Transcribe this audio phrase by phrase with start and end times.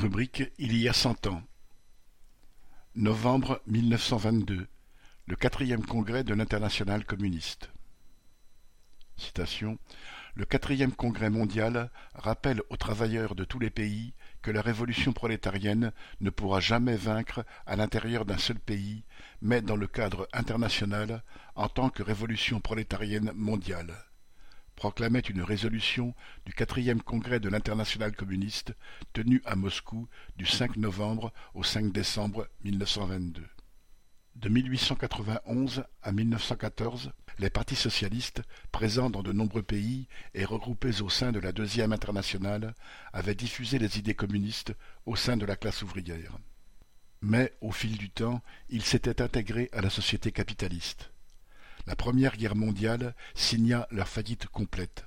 [0.00, 1.42] Rubrique Il y a cent ans.
[2.94, 4.66] Novembre mille neuf cent vingt-deux.
[5.26, 7.68] Le quatrième congrès de l'Internationale communiste.
[10.36, 15.92] Le quatrième congrès mondial rappelle aux travailleurs de tous les pays que la révolution prolétarienne
[16.22, 19.04] ne pourra jamais vaincre à l'intérieur d'un seul pays,
[19.42, 21.22] mais dans le cadre international
[21.56, 24.09] en tant que révolution prolétarienne mondiale
[24.80, 26.14] proclamait une résolution
[26.46, 28.72] du quatrième congrès de l'Internationale communiste
[29.12, 30.08] tenu à Moscou
[30.38, 33.46] du 5 novembre au 5 décembre 1922.
[34.36, 38.40] De 1891 à 1914, les partis socialistes,
[38.72, 42.74] présents dans de nombreux pays et regroupés au sein de la Deuxième Internationale,
[43.12, 44.72] avaient diffusé les idées communistes
[45.04, 46.38] au sein de la classe ouvrière.
[47.20, 51.09] Mais, au fil du temps, ils s'étaient intégrés à la société capitaliste.
[51.90, 55.06] La Première Guerre mondiale signa leur faillite complète.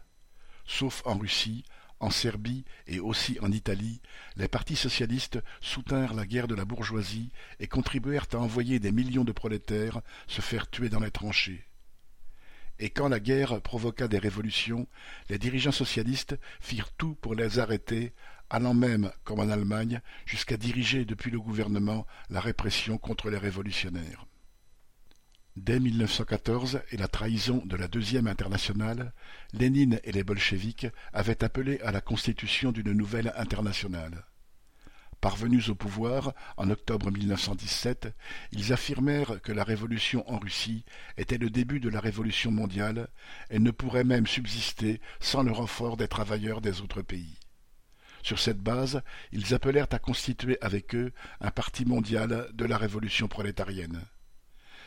[0.65, 1.63] Sauf en Russie,
[2.01, 4.01] en Serbie et aussi en Italie,
[4.35, 9.23] les partis socialistes soutinrent la guerre de la bourgeoisie et contribuèrent à envoyer des millions
[9.23, 11.63] de prolétaires se faire tuer dans les tranchées.
[12.79, 14.85] Et quand la guerre provoqua des révolutions,
[15.29, 18.11] les dirigeants socialistes firent tout pour les arrêter,
[18.49, 24.27] allant même, comme en Allemagne, jusqu'à diriger depuis le gouvernement la répression contre les révolutionnaires.
[25.55, 29.13] Dès 1914 et la trahison de la Deuxième Internationale,
[29.53, 34.25] Lénine et les bolcheviks avaient appelé à la constitution d'une nouvelle internationale.
[35.21, 38.13] Parvenus au pouvoir en octobre 1917,
[38.51, 40.85] ils affirmèrent que la révolution en Russie
[41.17, 43.07] était le début de la révolution mondiale
[43.51, 47.37] et ne pourrait même subsister sans le renfort des travailleurs des autres pays.
[48.23, 53.27] Sur cette base, ils appelèrent à constituer avec eux un parti mondial de la révolution
[53.27, 54.03] prolétarienne.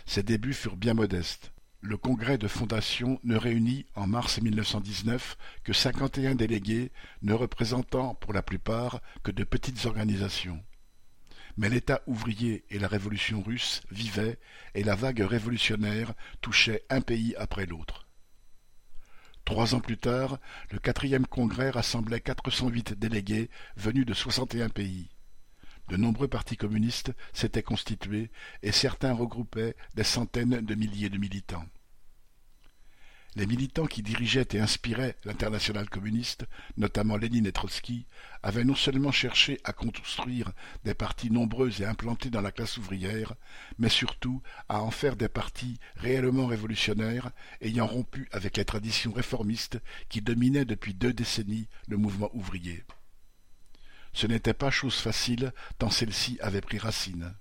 [0.06, 1.52] Ses débuts furent bien modestes.
[1.80, 6.90] Le congrès de fondation ne réunit en mars 1919 que cinquante et un délégués,
[7.22, 10.62] ne représentant pour la plupart que de petites organisations.
[11.56, 14.38] Mais l'État ouvrier et la révolution russe vivaient
[14.74, 18.06] et la vague révolutionnaire touchait un pays après l'autre.
[19.44, 20.38] Trois ans plus tard,
[20.70, 25.08] le quatrième congrès rassemblait quatre cent huit délégués venus de soixante et un pays.
[25.88, 28.30] De nombreux partis communistes s'étaient constitués
[28.62, 31.66] et certains regroupaient des centaines de milliers de militants.
[33.36, 36.46] Les militants qui dirigeaient et inspiraient l'internationale communiste,
[36.78, 38.06] notamment Lénine et Trotsky,
[38.42, 40.52] avaient non seulement cherché à construire
[40.84, 43.34] des partis nombreux et implantés dans la classe ouvrière,
[43.78, 47.30] mais surtout à en faire des partis réellement révolutionnaires,
[47.60, 52.84] ayant rompu avec les traditions réformistes qui dominaient depuis deux décennies le mouvement ouvrier.
[54.16, 57.34] Ce n'était pas chose facile tant celle-ci avait pris racine.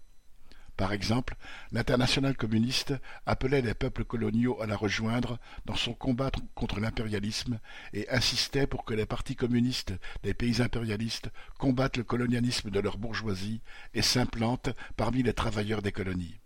[0.76, 1.38] Par exemple,
[1.72, 2.94] l'internationale communiste
[3.26, 7.62] appelait les peuples coloniaux à la rejoindre dans son combat contre l'impérialisme
[7.94, 9.94] et insistait pour que les partis communistes
[10.24, 13.62] des pays impérialistes combattent le colonialisme de leur bourgeoisie
[13.94, 16.42] et s'implantent parmi les travailleurs des colonies.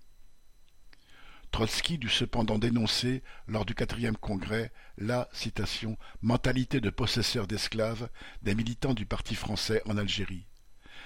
[1.59, 8.07] Trotsky dut cependant dénoncer, lors du quatrième congrès, la citation, mentalité de possesseurs d'esclaves
[8.43, 10.45] des militants du Parti français en Algérie.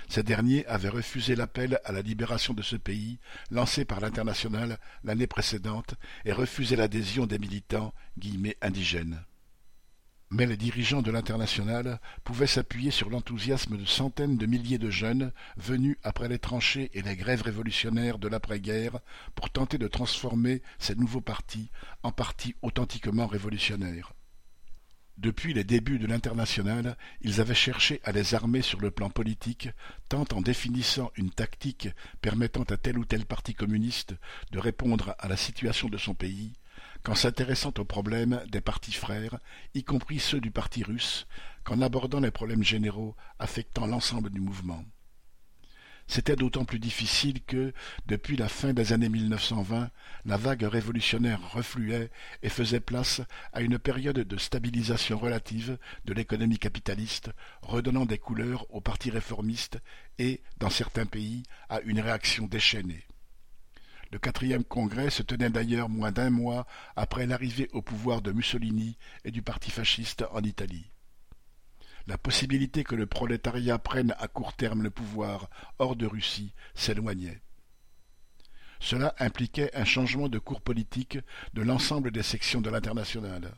[0.09, 3.18] Ces derniers avaient refusé l'appel à la libération de ce pays
[3.50, 7.91] lancé par l'Internationale l'année précédente et refusé l'adhésion des militants
[8.62, 9.24] indigènes
[10.33, 15.31] mais les dirigeants de l'Internationale pouvaient s'appuyer sur l'enthousiasme de centaines de milliers de jeunes
[15.57, 18.99] venus après les tranchées et les grèves révolutionnaires de l'après-guerre
[19.35, 21.69] pour tenter de transformer ces nouveaux partis
[22.01, 24.13] en partis authentiquement révolutionnaires.
[25.19, 29.69] Depuis les débuts de l'Internationale, ils avaient cherché à les armer sur le plan politique,
[30.09, 31.89] tant en définissant une tactique
[32.22, 34.16] permettant à tel ou tel parti communiste
[34.51, 36.53] de répondre à la situation de son pays,
[37.03, 39.38] qu'en s'intéressant aux problèmes des partis frères,
[39.74, 41.28] y compris ceux du parti russe,
[41.64, 44.84] qu'en abordant les problèmes généraux affectant l'ensemble du mouvement.
[46.08, 47.74] C'était d'autant plus difficile que,
[48.08, 49.90] depuis la fin des années 1920,
[50.25, 53.22] la vague révolutionnaire refluait et faisait place
[53.53, 57.31] à une période de stabilisation relative de l'économie capitaliste,
[57.62, 59.80] redonnant des couleurs aux partis réformistes
[60.20, 63.06] et, dans certains pays, à une réaction déchaînée.
[64.13, 68.95] Le quatrième congrès se tenait d'ailleurs moins d'un mois après l'arrivée au pouvoir de Mussolini
[69.25, 70.91] et du parti fasciste en Italie.
[72.05, 75.49] La possibilité que le prolétariat prenne à court terme le pouvoir
[75.79, 77.41] hors de Russie s'éloignait.
[78.79, 81.17] Cela impliquait un changement de cours politique
[81.55, 83.55] de l'ensemble des sections de l'internationale.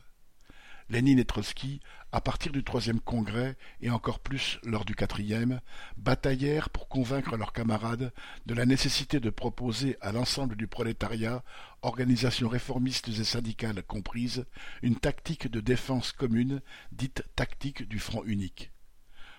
[0.88, 1.80] Lénine et Trotsky,
[2.12, 5.60] à partir du troisième congrès et encore plus lors du quatrième,
[5.96, 8.12] bataillèrent pour convaincre leurs camarades
[8.46, 11.42] de la nécessité de proposer à l'ensemble du prolétariat,
[11.82, 14.46] organisations réformistes et syndicales comprises,
[14.82, 16.62] une tactique de défense commune,
[16.92, 18.70] dite tactique du front unique.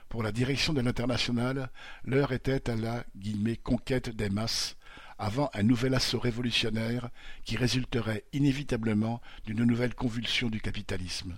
[0.10, 1.70] Pour la direction de l'Internationale,
[2.04, 3.06] l'heure était à la
[3.64, 4.77] «conquête des masses»,
[5.18, 7.10] avant un nouvel assaut révolutionnaire
[7.44, 11.36] qui résulterait inévitablement d'une nouvelle convulsion du capitalisme.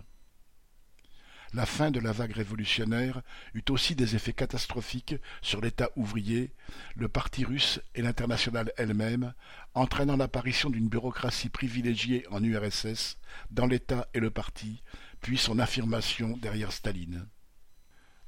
[1.54, 3.24] La fin de la vague révolutionnaire
[3.56, 6.54] eut aussi des effets catastrophiques sur l'État ouvrier,
[6.96, 9.34] le Parti russe et l'Internationale elle-même,
[9.74, 13.18] entraînant l'apparition d'une bureaucratie privilégiée en URSS,
[13.50, 14.84] dans l'État et le Parti,
[15.22, 17.28] puis son affirmation derrière Staline.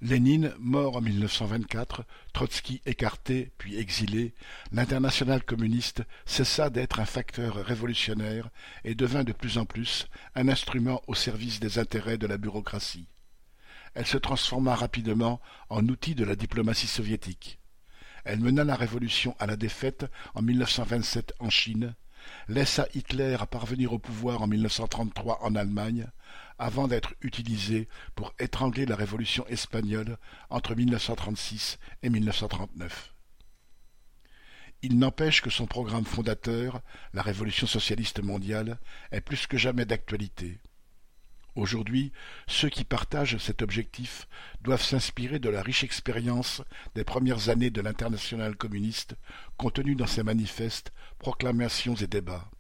[0.04, 4.34] Lénine, mort en 1924, Trotsky écarté puis exilé,
[4.72, 8.50] l'internationale communiste cessa d'être un facteur révolutionnaire
[8.84, 13.10] et devint de plus en plus un instrument au service des intérêts de la bureaucratie.
[13.94, 15.40] Elle se transforma rapidement
[15.70, 17.60] en outil de la diplomatie soviétique.
[18.26, 21.94] Elle mena la révolution à la défaite en 1927 en Chine,
[22.48, 26.08] laissa Hitler parvenir au pouvoir en 1933 en Allemagne,
[26.60, 30.18] avant d'être utilisé pour étrangler la révolution espagnole
[30.50, 33.14] entre 1936 et 1939.
[34.84, 36.82] Il n'empêche que son programme fondateur,
[37.14, 38.80] la révolution socialiste mondiale,
[39.12, 40.60] est plus que jamais d'actualité.
[41.56, 42.12] Aujourd'hui,
[42.48, 44.28] ceux qui partagent cet objectif
[44.62, 46.62] doivent s'inspirer de la riche expérience
[46.96, 49.16] des premières années de l'internationale communiste
[49.58, 52.51] contenue dans ses manifestes, proclamations et débats.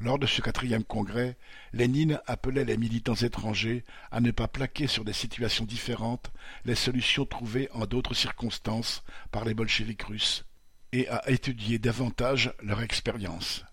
[0.00, 1.36] Lors de ce quatrième congrès,
[1.72, 6.30] Lénine appelait les militants étrangers à ne pas plaquer sur des situations différentes
[6.66, 10.44] les solutions trouvées en d'autres circonstances par les bolcheviks russes
[10.92, 13.64] et à étudier davantage leur expérience.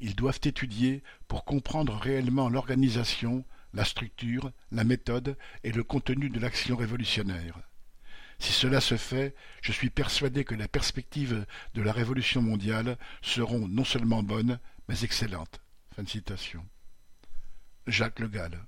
[0.00, 6.40] Ils doivent étudier pour comprendre réellement l'organisation, la structure, la méthode et le contenu de
[6.40, 7.58] l'action révolutionnaire.
[8.38, 13.68] Si cela se fait, je suis persuadé que les perspectives de la révolution mondiale seront
[13.68, 14.58] non seulement bonnes,
[14.88, 15.60] mais excellentes.
[15.94, 16.66] Fin de citation.
[17.86, 18.58] Jacques Le Gall.